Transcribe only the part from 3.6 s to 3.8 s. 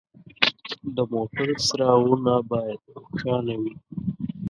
وي.